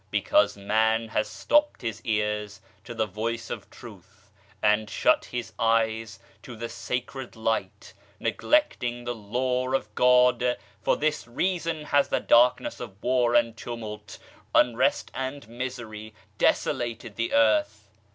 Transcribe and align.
Because 0.09 0.57
Man 0.57 1.09
has 1.09 1.27
stopped 1.27 1.83
his 1.83 2.01
ears 2.03 2.59
to 2.85 2.95
the 2.95 3.05
Voice 3.05 3.51
of 3.51 3.69
Truth 3.69 4.31
and 4.59 4.89
shut 4.89 5.25
his 5.25 5.53
eyes 5.59 6.17
to 6.41 6.55
the 6.55 6.69
Sacred 6.69 7.35
Light, 7.35 7.93
neglecting 8.19 9.03
the 9.03 9.13
Law 9.13 9.73
of 9.73 9.93
God, 9.93 10.57
for 10.81 10.97
this 10.97 11.27
reason 11.27 11.85
has 11.85 12.07
the 12.07 12.19
darkness 12.19 12.79
of 12.79 12.95
war 13.03 13.35
and 13.35 13.55
tumult, 13.55 14.17
unrest 14.55 15.11
and 15.13 15.47
misery, 15.47 16.15
desolated 16.39 17.15
the 17.15 17.31
earth. 17.31 17.87